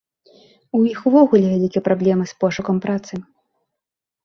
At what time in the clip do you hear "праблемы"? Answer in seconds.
1.89-2.23